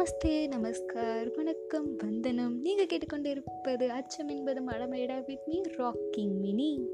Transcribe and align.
நமஸ்தே 0.00 0.48
நமஸ்கார் 0.48 1.36
வணக்கம் 1.36 1.96
வந்தனம். 1.96 2.60
நீங்கள் 2.60 2.86
கேட்டுக்கொண்டிருப்பது 2.86 3.86
அச்சம் 3.86 4.28
என்பது 4.28 4.60
மடமேடா 4.62 5.24
வித் 5.26 5.40
மீ 5.46 5.60
ராக்கிங் 5.60 6.40
மினி 6.40 6.88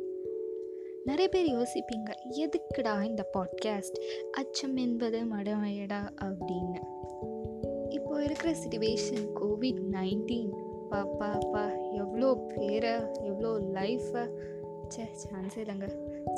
நிறைய 1.04 1.29
பேர் 1.29 1.53
யோசிப்பீங்க 1.53 2.11
எதுக்குடா 2.30 3.03
இந்த 3.03 3.30
பாட்காஸ்ட் 3.33 4.01
அச்சம் 4.30 4.76
என்பது 4.76 5.19
மடமேடா 5.19 6.08
அப்படின்னு. 6.24 6.79
இப்போ 7.88 8.22
இருக்கிற 8.22 8.53
சுச்சுவேஷன் 8.53 9.29
கோவிட் 9.40 9.80
நைன்டீன் 9.90 10.51
பாப்பா 10.90 11.51
பா 11.52 11.70
எவ்வளோ 11.76 12.34
பேரை 12.34 12.93
எவ்வளோ 13.22 13.58
லைஃப்பை 13.58 14.30
சே 14.94 15.04
சான்ஸே 15.22 15.60
இல்லைங்க. 15.62 15.87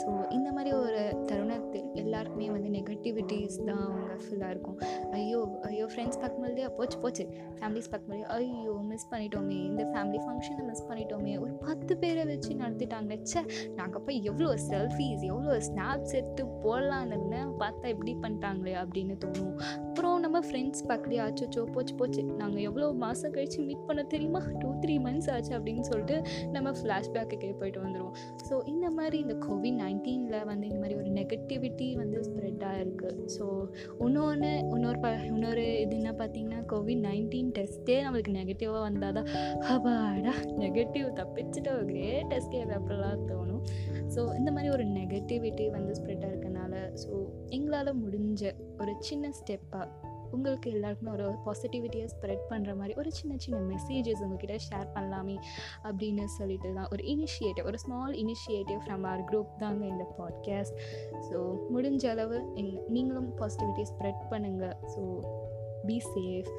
ஸோ 0.00 0.08
இந்த 0.36 0.52
மாதிரி 0.52 0.70
ஒரு 0.76 1.00
தருணத்தில் 1.28 1.86
எல்லாருக்குமே 2.02 2.50
வந்து 2.50 2.68
நெகட்டிவிட்டிஸ் 2.76 3.56
தான் 3.68 3.82
அவங்க 3.84 4.14
ஃபுல்லாக 4.24 4.52
இருக்கும். 4.54 4.78
ஐயோ 5.18 5.40
ஐயோ 5.70 5.86
ஃப்ரெண்ட்ஸ் 5.92 6.20
பார்க்க 6.22 6.42
முடியலையா 6.42 6.70
போச்சு 6.78 6.98
போச்சு. 7.04 7.24
ஃபேமிலிஸ் 7.58 7.90
பார்க்க 7.92 8.10
முடியாது 8.10 8.30
ஐயோ 8.36 8.74
மிஸ் 8.90 9.06
பண்ணிட்டோமே. 9.12 9.58
இந்த 9.70 9.84
ஃபேமிலி 9.92 10.20
ஃபங்க்ஷனை 10.24 10.64
மிஸ் 10.70 10.84
பண்ணிட்டோமே. 10.90 11.34
ஒரு 11.44 11.52
பத்து 11.66 11.96
பேரை 12.02 12.24
வச்சு 12.32 12.50
நடத்திட்டாங்களே 12.62 13.18
ச்சே. 13.24 13.42
நாங்கள் 13.80 14.04
போய் 14.06 14.20
எவ்வளோ 14.32 14.50
செல்ஃபீஸ் 14.70 15.22
எவ்வளோ 15.32 15.56
ஸ்னாப்ஸ் 15.68 16.14
எடுத்து 16.20 16.44
போடலான்னு 16.64 17.42
பார்த்தா 17.64 17.86
இப்படி 17.94 18.14
பண்ணிட்டாங்களே 18.24 18.74
அப்படின்னு 18.82 19.16
தோணும். 19.24 19.54
அப்புறம் 19.88 20.20
நம்ம 20.24 20.38
ஃப்ரெண்ட்ஸ் 20.48 20.84
பார்க்கலையா? 20.90 21.22
ஆச்சோச்சோ 21.28 21.62
போச்சு 21.76 21.94
போச்சு. 21.94 22.22
நாங்கள் 22.42 22.64
எவ்வளோ 22.68 22.88
மாதம் 23.04 23.34
கழித்து 23.36 23.62
மீட் 23.68 23.86
பண்ண 23.88 24.02
தெரியுமா? 24.14 24.42
டூ 24.60 24.68
த்ரீ 24.82 24.96
மந்த்ஸ் 25.06 25.30
ஆச்சு 25.34 25.52
அப்படின்னு 25.58 25.84
சொல்லிட்டு 25.90 26.16
நம்ம 26.56 26.70
ஃப்ளாஷ்பேக்கு 26.80 27.54
போயிட்டு 27.60 27.80
வந்துடுவோம் 27.84 28.16
ஸோ 28.50 28.66
இந்த 28.66 28.90
மாதிரி 28.90 29.18
இந்த 29.18 29.34
கோவிட் 29.34 29.78
நைன்டீனில் 29.78 30.44
வந்து 30.44 30.66
இந்த 30.66 30.78
மாதிரி 30.78 30.94
ஒரு 30.94 31.10
நெகட்டிவிட்டி 31.10 31.94
வந்து 31.94 32.20
ஸ்ப்ரெட் 32.20 32.64
ஆகிருக்கு 32.64 33.10
ஸோ 33.38 33.66
இன்னொன்று 33.98 34.58
இன்னொரு 34.70 34.98
ப 34.98 35.10
இன்னொரு 35.24 35.80
இது 35.80 35.96
என்ன 35.96 36.12
பார்த்தீங்கன்னா 36.12 36.60
கோவிட் 36.72 37.02
நைன்டீன் 37.02 37.50
டெஸ்ட்டே 37.58 37.96
நம்மளுக்கு 38.04 38.34
நெகட்டிவாக 38.34 38.80
வந்தால் 38.80 39.12
தான் 39.12 39.28
ஹபாடா 39.60 40.34
நெகட்டிவ் 40.58 41.08
தப்பிச்சுட்டு 41.20 41.72
ஒரு 41.74 41.84
கிரேட் 41.84 42.32
எஸ்கேப் 42.32 42.74
அப்படிலாம் 42.78 43.26
தோணும். 43.26 43.62
ஸோ 44.14 44.36
இந்த 44.36 44.50
மாதிரி 44.50 44.72
ஒரு 44.72 44.84
நெகட்டிவிட்டி 44.84 45.70
வந்து 45.70 45.92
ஸ்ப்ரெட் 45.92 46.26
ஆகிறதுனால 46.28 46.74
ஸோ 47.04 47.12
எங்களால் 47.48 48.00
முடிஞ்ச 48.04 48.52
ஒரு 48.78 48.94
சின்ன 48.98 49.30
ஸ்டெப்பாக 49.30 49.88
உங்களுக்கு 50.32 50.70
எல்லாருக்குமே 50.70 51.10
ஒரு 51.10 51.34
பாசிட்டிவிட்டியை 51.46 52.08
ஸ்ப்ரெட் 52.08 52.44
பண்ணுற 52.50 52.76
மாதிரி 52.76 52.94
ஒரு 52.94 53.12
சின்ன 53.12 53.36
சின்ன 53.36 53.74
மெசேஜஸ் 53.74 54.22
உங்ககிட்ட 54.22 54.56
ஷேர் 54.70 54.88
பண்ணலாமே 54.94 55.36
அப்படின்னு 55.84 56.24
சொல்லிட்டு 56.24 56.74
தான் 56.74 56.88
ஒரு 56.90 57.04
இனிஷியேட்டிவ் 57.04 57.64
ஒரு 57.64 57.78
small 57.78 58.12
initiative 58.12 58.80
from 58.86 59.06
our 59.06 59.24
group 59.24 59.54
தாங்க 59.56 59.86
இந்த 59.86 60.14
பாட்காஸ்ட் 60.18 60.74
ஸோ 61.30 61.56
முடிஞ்ச 61.74 62.06
அளவு 62.06 62.52
எங் 62.54 62.82
நீங்களும் 62.88 63.30
பாசிட்டிவிட்டியை 63.38 63.84
ஸ்ப்ரெட் 63.84 64.22
பண்ணுங்கள் 64.30 64.76
so 64.96 65.02
be 65.86 66.02
safe 66.16 66.50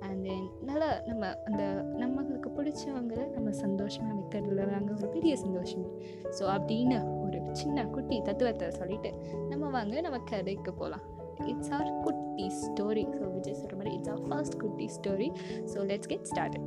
and 0.00 0.24
then 0.26 0.50
நல்லா 0.60 1.00
நம்ம 1.06 1.34
அந்த 1.44 1.62
நம்மளுக்கு 1.98 2.48
பிடிச்சவங்களை 2.56 3.30
நம்ம 3.30 3.50
சந்தோஷமாக 3.50 4.20
வைக்கிறதுல 4.20 4.70
தாங்க 4.70 4.92
ஒரு 4.92 5.08
பெரிய 5.08 5.36
சந்தோஷம். 5.36 5.86
ஸோ 6.30 6.44
அப்படின்னு 6.56 7.20
ஒரு 7.20 7.42
சின்ன 7.52 7.86
குட்டி 7.86 8.22
தத்துவத்தை 8.22 8.70
சொல்லிட்டு 8.70 9.12
நம்ம 9.48 9.68
வாங்க 9.68 10.00
நம்ம 10.00 10.18
கதைக்கு 10.18 10.72
போகலாம் 10.72 11.06
it's 11.46 11.70
our 11.70 12.02
kutti 12.02 12.50
story 12.50 13.06
so 13.12 13.32
Vijay 13.34 13.54
சொல்கிற 13.54 13.76
மாதிரி 13.76 13.96
it's 13.96 14.08
our 14.08 14.28
first 14.28 14.60
kutti 14.60 14.86
story 14.86 15.32
so 15.64 15.78
let's 15.84 16.06
get 16.06 16.24
start 16.24 16.58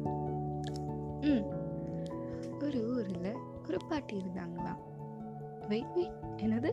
ம் 1.21 1.43
ஒரு 2.61 2.87
ஊரில் 2.87 3.35
ஒரு 3.69 3.77
பாட்டி 3.89 4.15
இருந்தாங்களாம் 4.17 4.79
வெயிட் 5.67 5.93
வெயிட் 5.93 6.17
என்னது? 6.37 6.69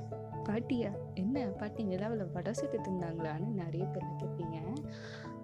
பாட்டியா? 0.49 0.91
என்ன? 1.15 1.47
பாட்டி 1.59 1.83
நிலாவில் 1.83 2.31
வடை 2.33 2.53
சுட்டு 2.53 2.79
தின்னாங்களான்னு 2.79 3.47
நிறைய 3.47 3.85
பேர் 3.85 4.19
கேட்பீங்க 4.19 4.57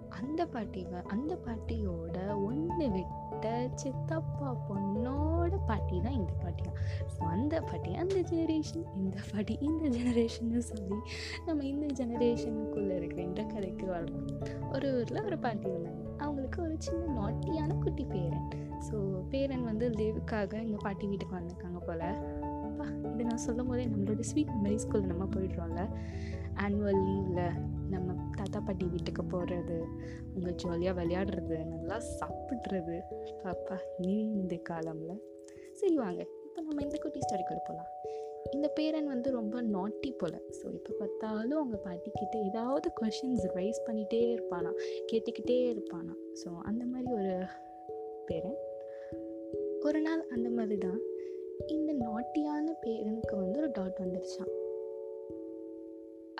அந்த 0.09 0.45
பாட்டி 0.45 0.87
அந்த 1.07 1.37
பாட்டியோட 1.45 2.35
ஒன்று 2.35 2.89
விட்டு 2.89 3.24
சித்தப்பா 3.75 4.57
பொண்ணோட 4.69 5.57
பாட்டி 5.65 6.01
தான் 6.01 6.13
இந்த 6.13 6.33
பாட்டியா 6.43 6.71
ஸோ 7.13 7.23
அந்த 7.23 7.61
பாட்டி 7.61 7.93
அந்த 7.93 8.15
ஜெனரேஷன் 8.15 8.85
இந்த 8.95 9.17
பாட்டி 9.33 9.57
இந்த 9.61 9.87
ஜெனரேஷன்னு 9.87 10.57
சொல்லி 10.57 10.97
நம்ம 11.45 11.63
இந்த 11.63 11.85
ஜெனரேஷனுக்குள்ளே 12.03 12.95
இருக்கிற 12.95 13.21
இந்த 13.21 13.43
கதைக்கு 13.43 13.85
வாழ்றோம். 13.85 14.27
ஒரு 14.73 14.99
ஊரில் 14.99 15.23
ஒரு 15.23 15.37
பாட்டி 15.37 15.69
இருந்தாங்க. 15.69 16.17
அவங்களுக்கு 16.17 16.61
ஒரு 16.61 16.75
சின்ன 16.79 17.21
நாட்டியான 17.21 17.77
குட்டி 17.79 18.05
பேரன். 18.05 18.49
ஸோ 18.89 18.95
பேரன் 19.29 19.63
வந்து 19.63 19.89
லீவுக்காக 19.89 20.53
எங்கள் 20.61 20.83
பாட்டி 20.83 21.07
வீட்டுக்கு 21.07 21.35
வந்திருக்காங்க 21.35 21.77
போல். 21.77 22.07
அப்பா 22.65 22.85
இது 23.13 23.25
நான் 23.25 23.37
சொல்லும் 23.37 23.67
போதே 23.67 23.85
நம்மளோட 23.85 24.19
ஸ்வீட் 24.19 24.49
மெமரிஸ்குள்ள 24.49 25.05
நம்ம 25.05 25.23
போயிடுறோம்ல. 25.23 25.89
ஆனுவல் 26.53 27.01
லீவில் 27.07 27.55
தாத்தா 28.39 28.59
பாட்டி 28.59 28.85
வீட்டுக்கு 28.85 29.23
போகிறது 29.23 29.77
அவங்க 30.31 30.51
ஜாலியாக 30.63 30.95
விளையாடுறது 30.99 31.57
நல்லா 31.73 31.97
சாப்பிட்றது. 32.19 32.97
பாப்பா 33.43 33.77
நீ 33.97 34.13
இந்த 34.39 34.55
காலமில். 34.69 35.21
சரி 35.79 35.95
வாங்க 35.97 36.21
இப்போ 36.45 36.61
நம்ம 36.61 36.81
இந்த 36.81 36.97
குட்டி 36.97 37.19
ஸ்டோரிக்குள்ளே 37.19 37.63
போகலாம் 37.69 37.91
இந்த 38.53 38.67
பேரன் 38.67 39.07
வந்து 39.07 39.31
ரொம்ப 39.31 39.61
நாட்டி 39.75 40.09
போல். 40.11 40.37
ஸோ 40.57 40.65
இப்போ 40.73 40.91
பார்த்தாலும் 40.99 41.59
அவங்க 41.61 41.77
பாட்டிக்கிட்ட 41.87 42.35
ஏதாவது 42.49 42.87
கொஷின்ஸ் 43.01 43.45
ரைஸ் 43.57 43.79
பண்ணிகிட்டே 43.87 44.19
இருப்பானா 44.35 44.71
கேட்டுக்கிட்டே 45.11 45.57
இருப்பானா. 45.73 46.13
ஸோ 46.43 46.49
அந்த 46.61 46.85
மாதிரி 46.85 47.11
ஒரு 47.13 47.33
பேரன். 48.29 48.59
ஒரு 49.87 49.99
நாள் 50.01 50.21
அந்த 50.27 50.49
மாதிரி 50.49 50.77
தான் 50.77 51.01
இந்த 51.67 51.91
நாட்டியான 52.05 52.67
பேரனுக்கு 52.83 53.35
வந்து 53.35 53.59
ஒரு 53.59 53.71
டாட் 53.71 53.99
வந்துருச்சான் 54.03 54.53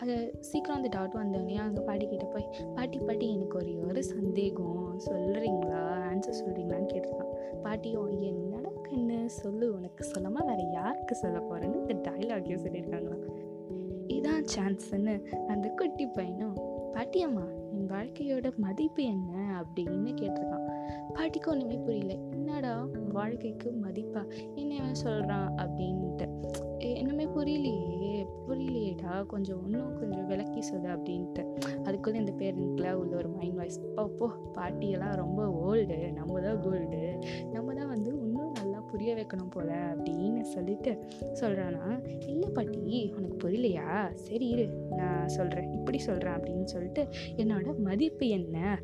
அது 0.02 0.38
சீக்கிரம் 0.40 0.84
அந்த 0.84 0.98
டாட் 0.98 1.14
வந்தோடனே 1.14 1.84
பாட்டி 1.86 2.08
பாட்டிக்கிட்ட 2.08 2.26
போய் 2.30 2.50
பாட்டி 2.76 3.00
பாட்டி 3.00 3.34
எனக்கு 3.34 3.58
ஒரே 3.58 3.76
ஒரு 3.76 4.04
சந்தேகம். 4.04 5.00
சொல்கிறீங்களா 5.06 5.94
ஆன்சர் 6.12 6.46
சொல்கிறீங்களான்னு 6.46 6.90
கேட்டிருக்கான் 6.94 7.62
பாட்டியும் 7.64 8.22
என்னடா 8.22 8.70
கண்ணு? 8.70 9.26
சொல்லு. 9.26 9.76
உனக்கு 9.76 10.04
சொல்லாமல் 10.04 10.46
வேறு 10.46 10.72
யாருக்கு 10.72 11.16
சொல்ல 11.16 11.40
போகிறேன்னு 11.40 11.92
இந்த 11.92 12.12
டைலாகையும் 12.12 12.64
சொல்லியிருக்காங்களாம் 12.64 13.24
இதான் 14.08 14.46
சான்ஸ்ன்னு. 14.58 15.24
அந்த 15.48 15.68
குட்டி 15.68 16.06
பையனும் 16.06 16.58
பாட்டியம்மா 16.94 17.48
என் 17.72 17.90
வாழ்க்கையோட 17.90 18.56
மதிப்பு 18.56 19.04
என்ன? 19.04 19.64
அப்படின்னு 19.64 20.14
கேட்டிருக்கான். 20.22 20.70
பாட்டிக்கு 21.14 21.52
ஒன்றுமே 21.52 21.76
புரியல. 21.76 22.14
என்னடா? 22.14 22.88
வாழ்க்கைக்கு 23.12 23.74
மதிப்பா? 23.84 24.32
என்ன 24.56 24.94
சொல்கிறான் 24.94 25.54
அப்படின்ட்டு. 25.58 26.30
என்னமே 26.80 27.28
புரியலையே. 27.36 27.95
புரியலையேடா 28.48 29.26
கொஞ்சம் 29.26 29.62
இன்னும் 29.66 29.98
கொஞ்சம் 30.00 30.28
விளக்கி 30.28 30.62
சொல்லு 30.62 30.88
அப்படின்ட்டு. 30.88 31.44
அதுக்குள்ளே 31.84 32.20
இந்த 32.20 32.34
பேரண்ட்ல 32.40 32.92
உள்ள 32.92 33.16
ஒரு 33.16 33.30
மைண்ட் 33.30 33.56
வாய்ஸ் 33.56 33.80
போ 33.96 34.30
பாட்டியெல்லாம் 34.56 35.16
ரொம்ப 35.16 35.42
ஓல்டு 35.66 36.12
நம்ம 36.12 36.42
தான் 36.42 36.62
கோல்டு 36.62 37.02
நம்ம 37.52 37.74
தான் 37.74 37.88
வந்து 37.88 38.12
இன்னும் 38.20 38.52
நல்லா 38.52 38.80
புரிய 38.80 39.16
வைக்கணும் 39.16 39.50
போல 39.50 39.72
அப்படின்னு 39.74 40.42
சொல்லிட்டு 40.42 40.92
சொல்கிறானா 41.42 41.88
இல்லை 42.28 42.50
பாட்டி 42.50 43.14
உனக்கு 43.18 43.38
புரியலையா? 43.44 44.14
சரி 44.14 44.48
இரு 44.48 44.66
நான் 44.96 45.28
சொல்கிறேன் 45.28 45.72
இப்படி 45.72 45.98
சொல்கிறேன் 45.98 46.34
அப்படின்னு 46.34 46.64
சொல்லிட்டு 46.64 47.08
என்னோட 47.36 47.78
மதிப்பு 47.78 48.28
என்ன? 48.28 48.80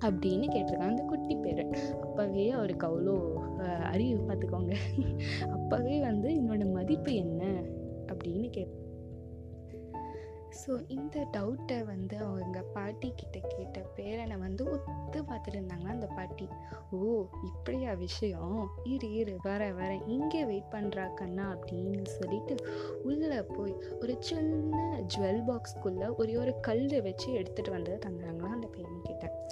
அப்படின்னு 0.00 0.46
கேட்டிருக்காங்க 0.54 0.94
அந்த 0.94 1.02
குட்டி 1.02 1.36
பேர். 1.36 1.62
அப்போவே 2.04 2.48
அவருக்கு 2.48 2.86
அவ்வளோ 2.86 3.14
அறிவு 3.92 4.20
பார்த்துக்கோங்க. 4.28 4.74
அப்போவே 5.56 6.00
வந்து 6.00 6.28
என்னோட 6.30 6.72
மதிப்பு 6.72 7.14
என்ன? 7.14 7.42
அப்படின்னு 8.12 8.48
கேட் 8.50 8.74
ஸோ 10.50 10.88
இந்த 10.88 11.26
டவுட்டை 11.32 11.84
வந்து 11.84 12.18
அவங்க 12.18 12.62
பாட்டி 12.62 13.12
கிட்ட 13.16 13.38
கேட்ட 13.48 13.80
பேரனை 13.96 14.38
வந்து 14.38 14.70
ஒத்து 14.70 15.22
பார்த்துருந்தாங்கன்னா 15.22 15.88
அந்த 15.88 16.06
பாட்டி? 16.06 16.48
ஓ 16.90 17.26
இப்படியா 17.44 17.92
விஷயம்? 17.92 18.70
இரு 18.84 19.12
இரு 19.12 19.36
வர 19.42 19.72
வர 19.72 19.94
இங்கே 20.06 20.44
வெயிட் 20.44 20.72
பண்ணுறா 20.72 21.14
கண்ணா 21.14 21.56
அப்படின்னு 21.56 22.04
சொல்லிட்டு 22.04 22.56
உள்ளே 23.02 23.42
போய் 23.42 23.74
ஒரு 24.00 24.16
சின்ன 24.20 25.02
ஜுவல் 25.16 25.42
பாக்ஸ்க்குள்ளே 25.44 26.14
ஒரே 26.14 26.36
ஒரு 26.36 26.60
கல் 26.60 27.02
வச்சு 27.02 27.32
எடுத்துகிட்டு 27.32 27.70
வந்து 27.70 27.98
தந்தாங்களாம் 28.06 28.52
அந்த 28.52 28.66
பேரன் 28.66 29.02
கிட்ட 29.02 29.46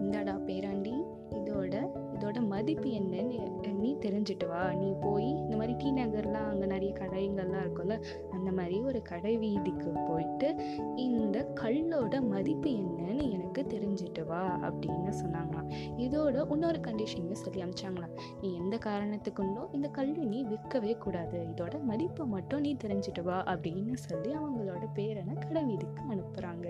இந்தாடா 0.00 0.36
பேராண்டி 0.46 1.04
இதோட 1.30 1.74
இதோட 2.20 2.38
மதிப்பு 2.46 2.88
என்னன்னு 2.90 3.36
நீ 3.82 3.90
தெரிஞ்சுட்டு 4.02 4.46
வா. 4.48 4.62
நீ 4.72 4.88
போய் 5.00 5.28
இந்த 5.42 5.54
மாதிரி 5.56 5.74
டி 5.76 5.90
நகர்லாம் 5.90 6.48
அங்கே 6.50 6.66
நிறைய 6.66 6.92
கடைங்கள்லாம் 6.98 7.62
இருக்கும்ல 7.64 7.94
அந்த 8.30 8.52
மாதிரி 8.52 8.80
ஒரு 8.80 9.02
கடை 9.02 9.32
வீதிக்கு 9.38 9.90
போயிட்டு 10.08 10.48
இந்த 10.96 11.38
கல்லோட 11.60 12.14
மதிப்பு 12.28 12.70
என்னன்னு 12.70 13.24
எனக்கு 13.30 13.62
தெரிஞ்சுட்டு 13.68 14.24
வா 14.26 14.42
அப்படின்னு 14.68 15.12
சொன்னாங்களாம். 15.22 15.70
இதோட 15.96 16.44
இன்னொரு 16.52 16.80
கண்டிஷனையும் 16.80 17.42
சொல்லி 17.44 17.62
அமிச்சாங்களாம். 17.62 18.14
நீ 18.40 18.50
எந்த 18.54 18.78
காரணத்துக்குண்டும் 18.84 19.72
இந்த 19.72 19.88
கல்லை 19.88 20.24
நீ 20.24 20.44
விற்கவே 20.44 20.98
கூடாது. 20.98 21.40
இதோட 21.54 21.82
மதிப்பை 21.82 22.26
மட்டும் 22.26 22.60
நீ 22.60 22.76
தெரிஞ்சுட்டு 22.84 23.22
வா 23.22 23.44
அப்படின்னு 23.44 23.94
சொல்லி 24.08 24.32
அவங்களோட 24.34 24.84
பேரனை 24.94 25.36
கடை 25.38 25.64
வீதிக்கு 25.64 26.02
அனுப்புகிறாங்க 26.10 26.68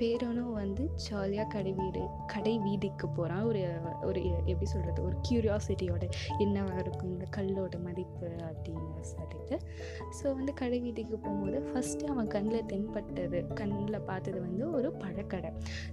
பேரனும் 0.00 0.52
வந்து 0.52 0.82
ஜாலியாக 1.04 1.46
கடை 1.48 1.72
வீடு 1.72 2.02
கடை 2.26 2.52
வீதிக்கு 2.58 3.06
போகிறான் 3.08 3.42
ஒரு 3.42 3.62
ஒரு 4.02 4.20
எப்படி 4.50 4.66
சொல்கிறது 4.72 5.00
ஒரு 5.02 5.16
க்யூரியாசிட்டியோட 5.26 6.04
என்னவாக 6.38 6.78
இருக்கும்? 6.78 7.10
இந்த 7.10 7.26
கல்லோட 7.36 7.74
மதிப்பு 7.82 8.28
அப்படின்னு 8.48 9.02
சொல்லிட்டு. 9.10 9.56
ஸோ 10.18 10.24
வந்து 10.34 10.52
கடை 10.54 10.78
வீதிக்கு 10.80 11.16
போகும்போது 11.16 11.60
ஃபஸ்ட்டு 11.68 12.10
அவன் 12.12 12.26
கண்ணில் 12.26 12.66
தென்பட்டது 12.66 13.40
கண்ணில் 13.60 14.06
பார்த்தது 14.06 14.40
வந்து 14.40 14.64
ஒரு 14.70 14.90
பழக்கடை. 14.92 15.50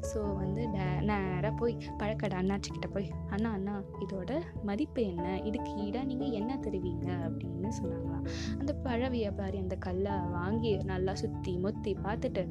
ஸோ 0.09 0.19
வந்து 0.35 0.63
நேராக 1.09 1.53
போய் 1.61 1.75
பழக்கடை 1.97 2.37
அண்ணாச்சிக்கிட்ட 2.41 2.89
போய் 2.93 3.09
அண்ணா 3.29 3.51
அண்ணா 3.51 3.75
இதோட 4.05 4.31
மதிப்பு 4.63 5.03
என்ன? 5.03 5.25
இதுக்கு 5.41 5.71
ஈடாக 5.85 6.05
நீங்கள் 6.05 6.35
என்ன 6.41 6.59
தருவீங்க? 6.65 7.07
அப்படின்னு 7.27 7.71
சொன்னாங்களாம். 7.81 8.25
அந்த 8.59 8.71
பழ 8.87 9.09
வியாபாரி 9.09 9.57
அந்த 9.57 9.75
கல்லை 9.87 10.15
வாங்கி 10.37 10.73
நல்லா 10.93 11.15
சுற்றி 11.15 11.53
முத்தி 11.57 11.93
பார்த்துட்டு 12.05 12.43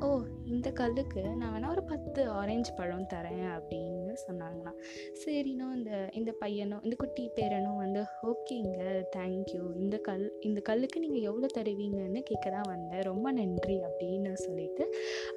ஓ 0.00 0.08
இந்த 0.54 0.68
கல்லுக்கு 0.78 1.20
நான் 1.40 1.52
வேணா 1.54 1.68
ஒரு 1.74 1.82
பத்து 1.90 2.20
ஆரஞ்சு 2.38 2.70
பழம் 2.78 3.08
தரேன் 3.12 3.48
அப்படின்னு 3.56 4.14
சொன்னாங்களாம். 4.24 4.78
சரினோ 5.22 5.66
இந்த 5.78 5.90
இந்த 6.18 6.30
பையனும் 6.42 6.82
இந்த 6.86 6.96
குட்டி 7.02 7.24
பேரனும் 7.36 7.80
வந்து 7.82 8.02
ஓகேங்க 8.30 8.78
தேங்க்யூ 9.16 9.62
இந்த 9.82 9.96
கல் 10.08 10.24
இந்த 10.48 10.60
கல்லுக்கு 10.68 11.04
நீங்கள் 11.04 11.26
எவ்வளோ 11.30 11.50
தருவீங்கன்னு 11.58 12.22
கேட்க 12.30 12.46
தான் 12.56 12.70
வந்தேன். 12.72 13.04
ரொம்ப 13.10 13.26
நன்றி 13.40 13.76
அப்படின்னு 13.88 14.32
சொல்லிட்டு 14.46 14.86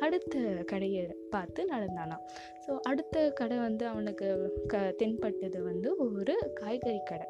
அடுத்த 0.08 0.42
கடையை 0.72 1.04
பார்த்து 1.36 1.62
நடந்தானாம். 1.74 2.26
ஸோ 2.66 2.74
அடுத்த 2.92 3.26
கடை 3.42 3.58
வந்து 3.68 3.86
அவனுக்கு 3.94 4.28
க 4.74 4.84
தென்பட்டது 5.02 5.62
வந்து 5.70 5.90
ஒரு 6.08 6.36
காய்கறி 6.62 7.02
கடை. 7.12 7.28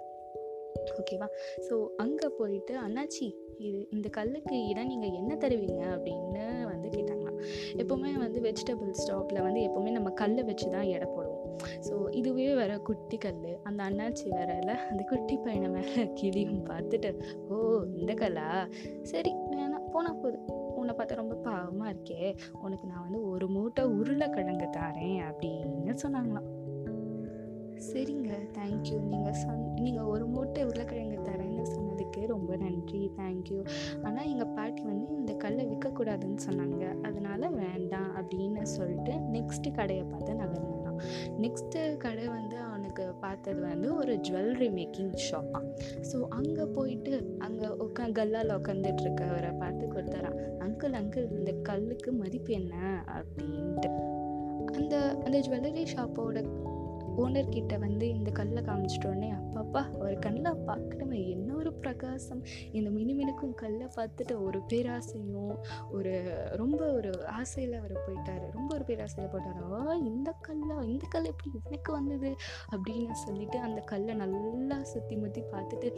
ஓகேவா 0.99 1.27
ஸோ 1.67 1.75
அங்கே 2.03 2.27
போயிட்டு 2.37 2.73
அண்ணாச்சி 2.85 3.27
இது 3.65 3.79
இந்த 3.95 4.07
கல்லுக்கு 4.17 4.55
இடம் 4.71 4.89
நீங்கள் 4.91 5.17
என்ன 5.19 5.33
தருவீங்க? 5.43 5.81
அப்படின்னு 5.95 6.22
எப்போவுமே 7.81 8.11
வந்து 8.17 8.39
வெஜிடபிள் 8.41 8.91
ஸ்டாப்பில் 9.01 9.41
வந்து 9.41 9.61
எப்போவுமே 9.61 9.91
நம்ம 9.91 10.09
கல்லை 10.09 10.43
வச்சு 10.43 10.69
தான் 10.69 10.89
எடை 10.95 11.07
போடுவோம். 11.07 11.39
ஸோ 11.87 11.93
இதுவே 12.11 12.55
வர 12.55 12.77
குட்டி 12.77 13.17
கல் 13.17 13.59
அந்த 13.63 13.83
அண்ணாச்சி 13.83 14.25
வரல 14.29 14.71
அந்த 14.91 15.03
குட்டி 15.03 15.37
பையனை 15.37 15.69
மேலே 15.69 16.13
கிளியும் 16.13 16.65
பார்த்துட்டு 16.65 17.11
ஓ 17.49 17.81
இந்த 17.95 18.13
கல்லா? 18.13 18.47
சரி 19.01 19.33
வேணாம் 19.51 19.89
போனால் 19.91 20.19
போதும் 20.23 20.47
உன்னை 20.75 20.95
பார்த்தா 20.97 21.15
ரொம்ப 21.15 21.35
பாவமாக 21.35 21.91
இருக்கே. 21.93 22.35
உனக்கு 22.61 22.87
நான் 22.87 23.01
வந்து 23.01 23.29
ஒரு 23.29 23.47
மூட்டை 23.47 23.83
உருளைக்கிழங்கு 23.83 24.69
தாரேன் 24.79 25.21
அப்படின்னு 25.29 25.95
சொன்னாங்களாம். 26.03 26.49
சரிங்க 27.87 28.33
தேங்க்யூ 28.57 28.97
நீங்கள் 29.11 29.33
சொன் 29.33 29.63
நீங்கள் 29.85 30.03
ஒரு 30.03 30.25
மூட்டை 30.25 30.61
உருளைக்கிழங்கு 30.63 31.17
தரேன் 31.21 31.32
சொன்னதுக்கு 32.23 32.27
ரொம்ப 32.27 32.55
நன்றி 32.55 33.11
தேங்க்யூ 33.17 33.59
ஆனால் 34.03 34.27
எங்கள் 34.27 34.47
பாட்டி 34.47 34.81
வந்து 34.81 35.15
இந்த 35.15 35.33
கல்லை 35.33 35.65
விற்கக்கூடாதுன்னு 35.65 36.37
சொன்னாங்க. 36.49 37.01
அதனால் 37.01 37.53
வேண்டாம் 37.53 38.11
அப்படின்னு 38.15 38.61
சொல்லிட்டு 38.61 39.11
நெக்ஸ்ட்டு 39.11 39.71
கடையை 39.73 40.03
பார்த்து 40.03 40.33
நகர்ந்தான் 40.33 40.99
நெக்ஸ்ட்டு 41.37 41.97
கடை 41.97 42.27
வந்து 42.27 42.57
அவனுக்கு 42.57 43.13
பார்த்தது 43.13 43.61
வந்து 43.61 43.95
ஒரு 43.95 44.13
ஜுவல்லரி 44.15 44.69
மேக்கிங் 44.69 45.13
ஷாப்பாக 45.31 45.65
ஸோ 46.11 46.27
அங்கே 46.29 46.65
போயிட்டு 46.65 47.35
அங்கே 47.39 47.65
உட்கா 47.65 48.11
கல்லால் 48.11 48.49
உட்காந்துட்டு 48.49 49.03
இருக்கவரை 49.03 49.57
பார்த்து 49.57 49.87
கொடுத்தாரான் 49.87 50.39
அங்கிள் 50.59 50.95
அங்கிள் 51.01 51.31
இந்த 51.31 51.53
கல்லுக்கு 51.53 52.11
மதிப்பு 52.11 52.53
என்ன? 52.53 53.03
அப்படின்ட்டு. 53.07 53.89
அந்த 54.73 54.95
அந்த 55.25 55.39
ஜுவல்லரி 55.39 55.85
ஷாப்போட 55.95 56.37
ஓனர்கிட்ட 57.17 57.79
வந்து 57.79 58.09
இந்த 58.09 58.31
கல்லை 58.31 58.63
காமிச்சிட்டோடனே 58.63 59.29
அப்பாப்பா 59.39 59.81
அவர் 59.93 60.19
கண்ணில் 60.19 60.61
பார்க்கணுமே 60.67 61.27
என்ன 61.27 61.55
ஒரு 61.55 61.73
பிரகாசம்? 61.73 62.41
இந்த 62.71 62.89
மினுமினுக்கும் 62.89 63.53
கல்லை 63.53 63.87
பார்த்துட்டு 63.95 64.43
ஒரு 64.43 64.59
பேராசையும் 64.73 65.57
ஒரு 65.91 66.13
ரொம்ப 66.55 66.91
ஒரு 66.91 67.11
ஆசையில் 67.25 67.73
அவர் 67.73 67.95
போயிட்டார். 68.05 68.45
ரொம்ப 68.51 68.75
ஒரு 68.75 68.83
பேராசையில் 68.83 69.31
போயிட்டார். 69.31 69.61
ஆ 69.71 69.95
இந்த 69.95 70.31
கல்லா 70.41 70.81
இந்த 70.83 71.05
கல் 71.09 71.25
எப்படி 71.25 71.51
எனக்கு 71.65 71.91
வந்தது? 71.91 72.31
அப்படின்னு 72.71 73.11
சொல்லிட்டு 73.11 73.59
அந்த 73.59 73.81
கல்லை 73.81 74.13
நல்லா 74.13 74.83
சுற்றி 74.83 75.15
முற்றி 75.15 75.43
பார்த்துட்டு 75.51 75.89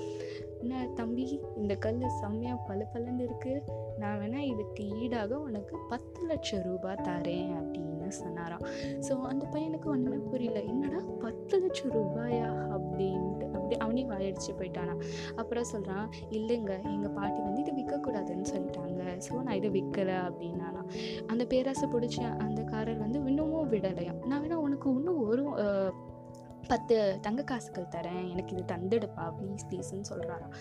என்ன 0.61 0.87
தம்பி 0.93 1.41
இந்த 1.55 1.75
கல் 1.75 2.01
செம்மையாக 2.21 2.65
பல 2.67 2.83
பலந்து 2.93 3.23
இருக்குது 3.23 3.61
நான் 3.97 4.19
வேணால் 4.19 4.49
இதுக்கு 4.53 4.83
ஈடாக 4.95 5.39
உனக்கு 5.39 5.77
பத்து 5.89 6.27
லட்சம் 6.27 6.61
ரூபாய் 6.61 7.03
தரேன் 7.03 7.53
அப்படின்னு 7.57 7.94
சொன்னாராம். 8.09 8.63
ஸோ 9.07 9.13
அந்த 9.31 9.43
பையனுக்கு 9.53 9.87
ஒன்றுமே 9.89 10.19
புரியல. 10.31 10.59
என்னடா 10.73 10.99
பத்து 11.23 11.59
லட்சம் 11.61 11.91
ரூபாயா 11.91 12.49
அப்படின்ட்டு. 12.77 13.45
அப்படி 13.55 13.75
அவனே 13.75 14.05
வாயடிச்சு 14.05 14.51
போயிட்டானா 14.59 14.95
அப்புறம் 15.35 15.63
சொல்கிறான் 15.63 16.07
இல்லைங்க 16.29 16.73
எங்கள் 16.95 17.15
பாட்டி 17.19 17.39
வந்து 17.41 17.61
இதை 17.61 17.73
விற்கக்கூடாதுன்னு 17.79 18.47
சொல்லிட்டாங்க. 18.53 19.03
ஸோ 19.27 19.41
நான் 19.43 19.59
இதை 19.61 19.69
விற்கலை 19.69 20.17
அப்படின்னானா 20.27 20.83
அந்த 21.27 21.45
பேராசை 21.53 21.89
பிடிச்ச 21.93 22.17
அந்த 22.47 22.61
காரர் 22.61 23.03
வந்து 23.05 23.19
இன்னமும் 23.31 23.71
விடலையாம். 23.71 24.19
நான் 24.27 24.41
வேணா 24.41 24.59
உனக்கு 24.67 24.89
இன்னும் 24.89 25.21
ஒரு 25.29 25.43
பத்து 26.71 26.95
தங்க 27.21 27.41
காசுகள் 27.51 27.91
தரேன். 27.95 28.23
எனக்கு 28.33 28.53
இது 28.55 28.63
தந்துடுப்பா 28.73 29.25
ப்ளீஸ் 29.39 29.65
ப்ளீஸ்ன்னு 29.69 30.09
சொல்கிறாராம் 30.11 30.53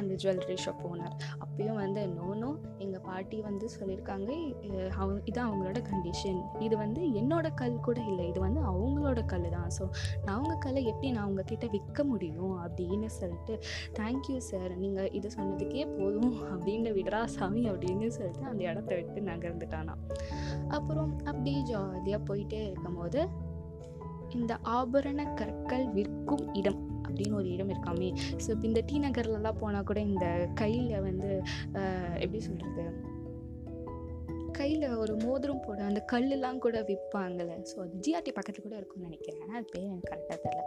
அந்த 0.00 0.12
ஜுவல்லரி 0.22 0.58
ஷாப் 0.64 0.84
ஓனர் 0.90 1.16
அப்பயும் 1.44 1.80
வந்து 1.84 2.02
நோனோ 2.18 2.38
நோ 2.40 2.50
எங்கள் 2.84 3.02
பாட்டி 3.06 3.38
வந்து 3.46 3.66
சொல்லியிருக்காங்க 3.74 4.28
அவங்க 5.00 5.18
இதான் 5.30 5.48
அவங்களோட 5.48 5.78
கண்டிஷன் 5.88 6.38
இது 6.66 6.74
வந்து 6.82 7.00
என்னோட 7.20 7.46
கல் 7.60 7.76
கூட 7.86 7.98
இல்லை. 8.10 8.24
இது 8.28 8.40
வந்து 8.40 8.60
அவங்களோட 8.70 9.20
கல் 9.32 9.46
தான் 9.56 9.70
ஸோ 9.76 9.84
நான் 10.24 10.34
அவங்க 10.36 10.54
கல்லை 10.64 10.82
எப்படி 10.92 11.10
நான் 11.16 11.26
அவங்கக்கிட்ட 11.26 11.68
விற்க 11.74 12.04
முடியும்? 12.04 12.54
அப்படின்னு 12.64 13.10
சொல்லிட்டு 13.18 13.56
தேங்க்யூ 13.98 14.38
சார் 14.50 14.72
நீங்கள் 14.84 15.10
இது 15.18 15.30
சொன்னதுக்கே 15.36 15.84
போதும். 15.98 16.34
அப்படின்னு 16.52 16.90
விடுறா 16.98 17.22
சாமி. 17.36 17.64
அப்படின்னு 17.72 18.08
சொல்லிட்டு 18.16 18.46
அந்த 18.52 18.62
இடத்த 18.70 18.90
விட்டு 19.00 19.22
நகர்ந்துட்டானா 19.30 19.96
அப்புறம் 20.78 21.12
அப்படி 21.30 21.54
ஜாலியாக 21.72 22.22
போயிட்டே 22.30 22.62
இருக்கும்போது 22.70 23.20
இந்த 24.32 24.54
ஆபரண 24.64 25.34
கற்கள் 25.34 25.86
விற்கும் 25.88 26.54
இடம் 26.54 26.80
அப்படின்னு 27.08 27.32
ஒரு 27.32 27.48
இடம் 27.50 27.68
இருக்காமே 27.68 28.10
ஸோ 28.44 28.50
இப்போ 28.50 28.66
இந்த 28.66 28.80
டி 28.80 28.98
நகர்லலாம் 28.98 29.60
போனால் 29.60 29.84
கூட 29.84 30.00
இந்த 30.00 30.26
கையில் 30.54 31.00
வந்து 31.00 31.42
எப்படி 32.18 32.40
சொல்கிறது 32.40 32.84
கையில் 34.52 34.96
ஒரு 34.96 35.16
மோதிரம் 35.16 35.60
போட 35.66 35.82
அந்த 35.82 36.00
கல்லெலாம் 36.12 36.58
கூட 36.58 36.78
விற்பாங்கள்ல 36.80 37.52
ஸோ 37.70 37.76
அது 37.76 37.94
ஜிஆர்டி 38.06 38.32
பக்கத்தில் 38.32 38.64
கூட 38.64 38.76
இருக்கும்னு 38.76 39.06
நினைக்கிறேன். 39.08 39.52
அது 39.54 39.64
பேர் 39.70 39.82
எனக்கு 39.82 40.10
கரெக்டாக 40.10 40.38
தெரில 40.44 40.62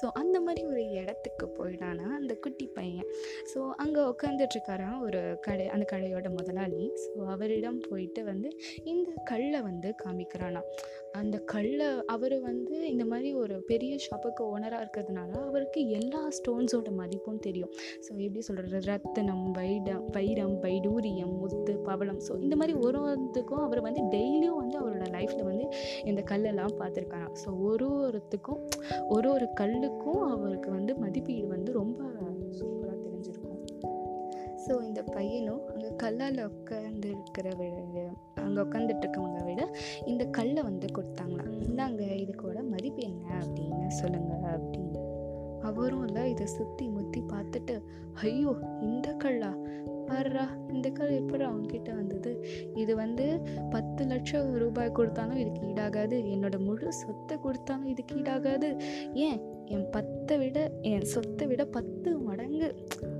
ஸோ 0.00 0.06
அந்த 0.12 0.40
மாதிரி 0.40 0.66
ஒரு 0.66 0.82
இடத்துக்கு 0.90 1.46
போயிட்டானா 1.58 2.06
அந்த 2.18 2.34
குட்டி 2.34 2.66
பையன் 2.66 3.08
ஸோ 3.54 3.70
அங்கே 3.76 4.00
உட்காந்துட்ருக்காரான் 4.00 4.98
ஒரு 5.00 5.38
கடை 5.40 5.68
அந்த 5.68 5.86
கடையோட 5.92 6.30
முதலாளி. 6.30 6.82
ஸோ 7.04 7.20
அவரிடம் 7.26 7.80
போயிட்டு 7.88 8.24
வந்து 8.24 8.50
இந்த 8.84 9.10
கல்லை 9.22 9.60
வந்து 9.60 9.94
காமிக்கிறானா 10.04 10.62
அந்த 11.12 11.38
கல்லை 11.38 11.88
அவர் 12.06 12.40
வந்து 12.40 12.88
இந்த 12.88 13.04
மாதிரி 13.04 13.34
ஒரு 13.34 13.62
பெரிய 13.66 13.96
ஷாப்புக்கு 13.96 14.42
ஓனராக 14.54 14.82
இருக்கிறதுனால 14.84 15.30
அவருக்கு 15.46 15.88
எல்லா 15.88 16.28
ஸ்டோன்ஸோட 16.28 16.90
மதிப்பும் 16.94 17.38
தெரியும். 17.38 17.70
ஸோ 18.06 18.10
எப்படி 18.16 18.40
சொல்கிறது 18.40 18.80
ரத்தனம் 18.80 19.52
வைடம் 19.52 20.04
வைரம் 20.10 20.56
வைடூரியம் 20.60 21.34
முத்து 21.38 21.74
பவளம். 21.78 22.20
ஸோ 22.28 22.42
இந்த 22.42 22.56
மாதிரி 22.56 22.78
ஒரு 22.78 23.00
ஒருத்துக்கும் 23.00 23.64
அவர் 23.64 23.80
வந்து 23.80 24.02
டெய்லியும் 24.02 24.56
வந்து 24.56 24.78
அவரோட 24.78 25.06
லைஃப்பில் 25.16 25.44
வந்து 25.44 25.66
இந்த 26.04 26.22
கல்லெல்லாம் 26.30 26.76
பார்த்துருக்காராம். 26.80 27.34
ஸோ 27.44 27.60
ஒரு 27.60 27.88
ஒருத்துக்கும் 28.00 28.60
ஒரு 29.08 29.30
ஒரு 29.30 29.48
கல்லுக்கும் 29.60 30.22
அவருக்கு 30.30 30.70
வந்து 30.70 30.94
மதிப்பீடு 30.96 31.46
வந்து 31.46 31.72
ரொம்ப 31.72 32.02
ஸோ 34.68 34.74
இந்த 34.86 35.02
பையனும் 35.14 35.62
அங்கே 35.70 35.90
கல்லால் 35.96 36.40
உட்காந்து 36.48 37.06
இருக்கிற 37.14 37.48
விட 37.60 37.76
அங்கே 38.44 38.60
உட்காந்துட்டு 38.60 39.04
இருக்கவங்க 39.04 39.40
விட 39.44 39.62
இந்த 40.06 40.24
கல்லை 40.38 40.62
வந்து 40.62 40.86
கொடுத்தாங்களாம். 40.96 41.54
இந்தாங்க 41.66 42.02
இதுக்கோட 42.24 42.58
மதிப்பு 42.72 43.02
என்ன 43.02 43.26
அப்படின்னு 43.42 43.88
சொல்லுங்க 44.00 44.34
அப்படின்னு. 44.54 45.00
அவரும் 45.62 46.04
இல்லை 46.06 46.30
இதை 46.30 46.46
சுற்றி 46.46 46.84
முத்தி 46.88 47.20
பார்த்துட்டு 47.32 47.76
ஐயோ 48.22 48.52
இந்த 48.80 49.08
கல்லா? 49.12 49.52
பாருடா 50.08 50.44
இந்த 50.74 50.88
கல் 50.90 51.10
எப்படி 51.10 51.44
அவங்ககிட்ட 51.44 51.90
வந்தது? 51.94 52.30
இது 52.74 52.92
வந்து 52.96 53.26
பத்து 53.70 54.04
லட்சம் 54.04 54.54
ரூபாய் 54.54 54.96
கொடுத்தாலும் 54.98 55.36
இதுக்கு 55.36 55.62
ஈடாகாது. 55.68 56.18
என்னோட 56.34 56.58
முழு 56.64 56.92
சொத்தை 56.92 57.36
கொடுத்தாலும் 57.38 57.86
இதுக்கு 57.86 58.16
ஈடாகாது. 58.16 58.70
ஏன்? 59.26 59.40
என் 59.66 59.88
பத்தை 59.90 60.38
விட 60.38 60.58
என் 60.82 61.08
சொத்தை 61.14 61.46
விட 61.46 61.64
பத்து 61.64 62.10
மடங்கு 62.18 62.68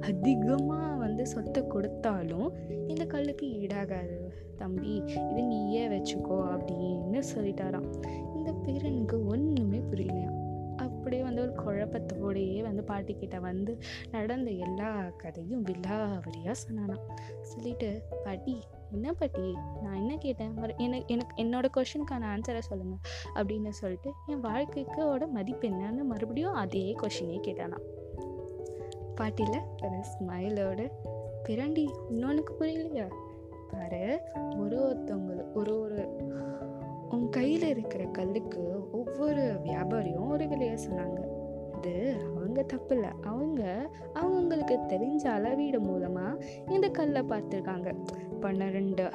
அதிகமாக 0.09 0.95
வந்து 0.95 1.27
சொத்தை 1.27 1.67
கொடுத்தாலும் 1.67 2.49
இந்த 2.88 3.05
கல்லுக்கு 3.05 3.47
ஈடாகாது. 3.47 4.17
தம்பி 4.57 4.95
இது 5.31 5.43
நீயே 5.43 5.88
வச்சுக்கோ 5.88 6.37
அப்படின்னு 6.55 7.21
சொல்லிட்டாராம். 7.35 7.88
இந்த 8.37 8.50
பேரனுக்கு 8.65 9.17
ஒன்றுமே 9.27 9.81
புரியலையாம் 9.91 10.37
அப்படியே 10.77 11.23
வந்து 11.23 11.43
ஒரு 11.43 11.53
குழப்பத்தோடையே 11.65 12.62
வந்து 12.62 12.83
பாட்டிக்கிட்ட 12.83 13.41
வந்து 13.41 13.73
நடந்த 14.11 14.50
எல்லா 14.50 14.91
கதையும் 15.17 15.62
விலாவரியாக 15.62 16.57
சொன்னானாம். 16.65 17.05
சொல்லிட்டு 17.43 17.88
பாட்டி 18.25 18.57
என்ன 18.91 19.12
பாட்டி? 19.12 19.47
நான் 19.83 19.95
என்ன 19.95 20.12
கேட்டேன்? 20.17 20.53
மறு 20.55 20.75
எனக்கு 20.79 21.12
எனக்கு 21.15 21.35
என்னோடய 21.45 21.75
கொஷினுக்கான 21.77 22.29
ஆன்சரை 22.35 22.59
சொல்லுங்கள் 22.59 23.03
அப்படின்னு 23.35 23.69
சொல்லிட்டு 23.69 24.12
என் 24.27 24.45
வாழ்க்கைக்கோட 24.45 25.27
மதிப்பு 25.31 25.69
என்னன்னு 25.69 26.05
மறுபடியும் 26.05 26.59
அதே 26.65 26.97
கொஷினே 27.03 27.38
கேட்டானா 27.49 27.81
பாட்டியில் 29.20 29.64
ஒரு 29.82 30.00
ஸ்மைலோடு 30.10 30.90
பிறண்டி 31.48 31.88
இன்னொன்றுக்கு 32.08 32.54
புரியலையா? 32.60 33.06
பாரு 33.70 34.20
ஒரு 34.58 34.76
ஒருத்தவங்க 34.78 35.52
ஒரு 35.54 35.80
ஒரு 35.80 36.08
உன் 37.10 37.28
கையில் 37.28 37.62
இருக்கிற 37.62 38.04
கல்லுக்கு 38.04 38.90
ஒவ்வொரு 38.92 39.58
வியாபாரியும் 39.64 40.28
ஒரு 40.28 40.48
விலையை 40.48 40.76
சொன்னாங்க. 40.87 41.20
இது 41.76 42.16
அவங்க 42.34 42.62
தப்பு 42.62 42.94
இல்லை. 42.94 43.10
அவங்க 43.20 43.90
அவங்களுக்கு 44.12 44.75
தெரிஞ்ச 44.75 45.26
அளவீடு 45.26 45.80
மூலமாக 45.80 46.44
இந்த 46.68 46.88
கல்லை 46.88 47.22
பார்த்துருக்காங்க. 47.22 47.94
பன்னிரெண்டு 48.40 49.10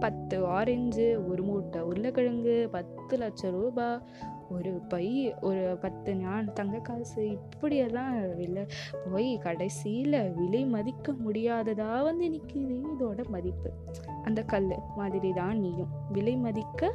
பத்து 0.00 0.46
ஆரஞ்சு 0.46 1.24
ஒரு 1.30 1.42
மூட்டை 1.42 1.80
உருளைக்கிழங்கு 1.80 2.68
பத்து 2.70 3.16
லட்சம் 3.16 3.52
ரூபாய் 3.52 4.00
ஒரு 4.52 4.72
பை 4.88 5.06
ஒரு 5.40 5.78
பத்து 5.80 6.10
ஞான் 6.16 6.52
தங்க 6.52 6.78
காசு 6.78 7.22
இப்படியெல்லாம் 7.30 8.36
விலை 8.36 8.64
போய் 9.12 9.38
கடைசியில் 9.38 10.30
விலை 10.36 10.62
மதிக்க 10.66 11.12
முடியாததாக 11.12 12.02
வந்து 12.02 12.28
நிற்கிது 12.28 12.76
இதோட 12.94 13.28
மதிப்பு. 13.28 13.70
அந்த 14.24 14.42
கல் 14.42 14.74
மாதிரி 14.96 15.32
தான் 15.32 15.58
நீயும். 15.58 15.92
விலை 16.12 16.36
மதிக்க 16.36 16.92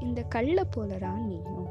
இந்த 0.00 0.22
கல்லை 0.22 0.64
போல 0.70 0.94
தான் 0.96 1.22
நீயும். 1.26 1.65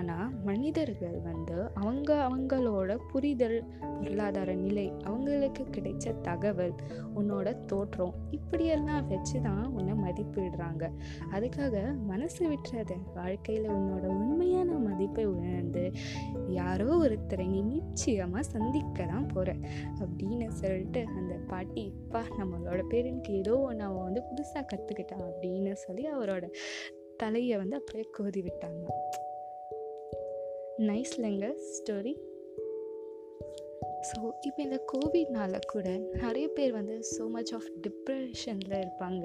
ஆனால் 0.00 0.30
மனிதர்கள் 0.44 1.16
வந்து 1.18 1.70
அவங்க 1.74 2.28
அவங்களோட 2.28 2.98
புரிதல் 3.12 3.58
பொருளாதார 3.80 4.54
நிலை 4.54 4.92
அவங்களுக்கு 5.02 5.62
கிடைச்ச 5.70 6.20
தகவல் 6.20 6.74
உன்னோட 7.16 7.64
தோற்றம் 7.66 8.14
இப்படியெல்லாம் 8.30 9.08
வச்சு 9.08 9.40
தான் 9.42 9.66
உன்னை 9.66 9.94
மதிப்பிடுறாங்க. 9.94 10.84
அதுக்காக 11.32 11.74
மனசு 12.06 12.48
விட்டுறத 12.48 12.96
வாழ்க்கையில் 13.14 13.68
உன்னோட 13.70 14.06
உண்மையான 14.06 14.72
மதிப்பை 14.72 15.24
உணர்ந்து 15.26 15.84
யாரோ 16.48 16.86
ஒருத்தரை 16.96 17.46
நீ 17.46 17.60
நிச்சயமாக 17.62 18.42
சந்திக்க 18.42 19.04
தான் 19.04 19.26
போகிற 19.26 19.56
அப்படின்னு 19.98 20.48
சொல்லிட்டு 20.48 21.04
அந்த 21.16 21.34
பாட்டி 21.46 21.84
இப்பா 21.84 22.22
நம்மளோட 22.38 22.80
பேரனுக்கு 22.90 23.30
ஏதோ 23.30 23.58
ஒன்று 23.58 23.84
அவன் 23.84 24.02
வந்து 24.02 24.22
புதுசாக 24.30 24.64
கற்றுக்கிட்டான் 24.74 25.26
அப்படின்னு 25.26 25.72
சொல்லி 25.72 26.06
அவரோட 26.12 26.44
தலையை 27.16 27.56
வந்து 27.56 27.76
அப்படியே 27.76 28.08
கோதி 28.12 28.40
விட்டாங்க 28.40 28.86
நைஸ்லங்க 30.88 31.46
ஸ்டோரி 31.70 32.12
ஸோ 34.08 34.18
இப்போ 34.40 34.62
இந்த 34.62 34.84
கோவிட்னால 34.92 35.58
கூட 35.66 35.88
நிறைய 35.96 36.48
பேர் 36.48 36.72
வந்து 36.72 37.00
ஸோ 37.18 37.28
மச் 37.28 37.54
ஆஃப் 37.54 37.68
டிப்ரெஷனில் 37.80 38.76
இருப்பாங்க. 38.80 39.24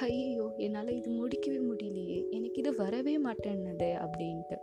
ஐயோ 0.00 0.52
என்னால் 0.56 0.88
இது 0.88 1.10
முடிக்கவே 1.10 1.58
முடியலையே. 1.58 2.28
எனக்கு 2.30 2.60
இது 2.60 2.74
வரவே 2.74 3.18
மாட்டேன்னது 3.18 3.90
அப்படின்ட்டு. 4.04 4.58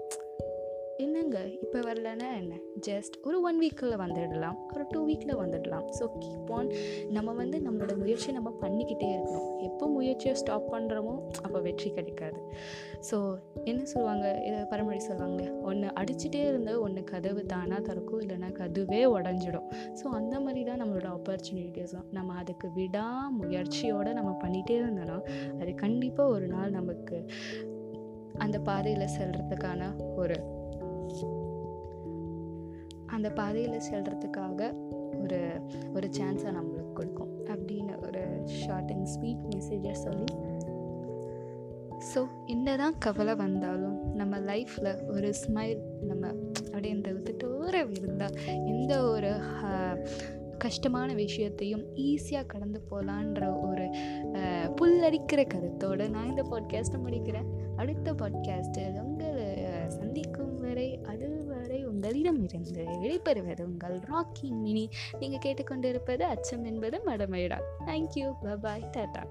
என்னங்க? 1.04 1.46
இப்போ 1.62 1.80
வரலன்னா 1.80 2.28
என்ன? 2.38 2.54
ஜஸ்ட் 2.88 3.14
ஒரு 3.24 3.42
ஒன் 3.42 3.60
வீக்கில் 3.60 3.94
வந்துடலாம். 3.98 4.58
ஒரு 4.74 4.86
டூ 4.90 5.08
வீக்கில் 5.08 5.38
வந்துடலாம். 5.38 5.86
ஸோ 6.00 6.04
கீப் 6.20 6.52
ஆன் 6.54 6.70
நம்ம 7.10 7.32
வந்து 7.32 7.60
நம்மளோட 7.60 7.98
முயற்சியை 7.98 8.34
நம்ம 8.36 8.54
பண்ணிக்கிட்டே 8.62 9.08
இருக்கணும். 9.16 9.60
எப்போ 9.60 9.88
முயற்சியை 9.88 10.36
ஸ்டாப் 10.36 10.76
பண்ணுறோமோ 10.76 11.14
அப்போ 11.44 11.60
வெற்றி 11.60 11.90
கிடைக்காது. 11.90 12.40
ஸோ 13.12 13.38
என்ன 13.64 13.86
சொல்லுவாங்க? 13.86 14.42
இதை 14.48 14.60
பரமொழி 14.60 15.00
சொல்லுவாங்க 15.00 15.54
ஒன்று 15.62 15.88
அடிச்சுட்டே 15.88 16.48
இருந்தால் 16.48 16.76
ஒன்று 16.76 17.04
கதவு 17.04 17.46
தானாக 17.46 17.82
திறக்கும் 17.82 18.20
இல்லைன்னா 18.20 18.52
கதுவே 18.52 19.06
உடஞ்சிடும். 19.06 19.68
ஸோ 20.02 20.08
அந்த 20.08 20.40
மாதிரி 20.40 20.64
தான் 20.64 20.82
நம்மளோட 20.84 21.10
ஆப்பர்ச்சுனிட்டிஸும் 21.18 22.08
நம்ம 22.12 22.34
அதுக்கு 22.34 22.70
விடா 22.76 23.08
முயற்சியோடு 23.30 24.14
நம்ம 24.14 24.38
பண்ணிகிட்டே 24.44 24.78
இருந்தோன்னா 24.84 25.20
அது 25.62 25.76
கண்டிப்பாக 25.76 26.30
ஒரு 26.30 26.48
நாள் 26.48 26.70
நமக்கு 26.70 27.18
அந்த 28.38 28.60
பாதையில் 28.60 29.14
செல்கிறதுக்கான 29.20 29.82
ஒரு 30.16 30.58
அந்த 33.06 33.30
பாதையில் 33.30 33.82
செல்கிறதுக்காக 33.92 34.74
ஒரு 35.22 35.40
ஒரு 35.96 36.08
சான்ஸை 36.08 36.52
நம்மளுக்கு 36.58 36.94
கொடுக்கும் 36.94 37.46
அப்படின்னு 37.46 38.08
ஒரு 38.08 38.42
ஷார்ட் 38.46 38.92
அண்ட் 38.92 39.06
ஸ்வீட் 39.06 39.46
மெசேஜை 39.56 39.92
சொல்லி. 39.92 40.34
ஸோ 42.16 42.28
என்னதான் 42.46 42.98
கவலை 42.98 43.36
வந்தாலும் 43.36 44.16
நம்ம 44.16 44.40
லைஃப்பில் 44.40 45.12
ஒரு 45.12 45.34
ஸ்மைல் 45.42 45.82
நம்ம 46.02 46.28
அப்படியே 46.66 46.94
இந்த 46.94 47.12
விட்டுட்டோர 47.12 47.92
இருந்தால் 47.92 48.38
எந்த 48.66 49.04
ஒரு 49.04 49.32
கஷ்டமான 50.58 51.14
விஷயத்தையும் 51.14 51.84
ஈஸியாக 51.96 52.46
கடந்து 52.46 52.82
போகலான்ற 52.90 53.70
ஒரு 53.70 53.86
புல்லரிக்கிற 54.76 55.48
கருத்தோடு 55.48 56.10
நான் 56.10 56.30
இந்த 56.30 56.44
பாட்காஸ்ட்டை 56.44 57.00
முடிக்கிறேன். 57.06 57.50
அடுத்த 57.76 58.14
பாட்காஸ்ட்டில் 58.14 59.09
உங்களிடமிருந்து 62.00 62.84
விடைபெறுவது 62.84 63.62
உங்கள் 63.62 64.00
ராக்கிங் 64.00 64.62
மினி. 64.62 64.90
நீங்கள் 65.20 65.40
கேட்டுக்கொண்டிருப்பது 65.46 66.22
அச்சம் 66.22 66.64
என்பது 66.64 67.02
மடமையிடம் 67.06 67.66
தேங்க்யூ 67.86 68.56
பாய் 68.62 68.90
டாட்டா 68.98 69.24